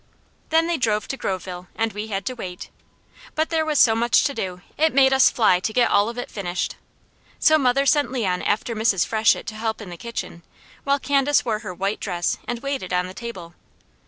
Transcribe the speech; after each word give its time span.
Then 0.49 0.65
they 0.65 0.77
drove 0.77 1.07
to 1.09 1.15
Groveville, 1.15 1.67
and 1.75 1.93
we 1.93 2.07
had 2.07 2.25
to 2.25 2.33
wait. 2.33 2.71
But 3.35 3.51
there 3.51 3.63
was 3.67 3.77
so 3.79 3.93
much 3.93 4.23
to 4.23 4.33
do, 4.33 4.61
it 4.75 4.95
made 4.95 5.13
us 5.13 5.29
fly 5.29 5.59
to 5.59 5.71
get 5.73 5.91
all 5.91 6.09
of 6.09 6.17
it 6.17 6.31
finished. 6.31 6.75
So 7.37 7.59
mother 7.59 7.85
sent 7.85 8.11
Leon 8.11 8.41
after 8.41 8.75
Mrs. 8.75 9.05
Freshett 9.05 9.45
to 9.45 9.53
help 9.53 9.79
in 9.79 9.91
the 9.91 9.97
kitchen, 9.97 10.41
while 10.85 10.97
Candace 10.97 11.45
wore 11.45 11.59
her 11.59 11.71
white 11.75 11.99
dress, 11.99 12.39
and 12.47 12.63
waited 12.63 12.91
on 12.93 13.05
the 13.05 13.13
table. 13.13 13.53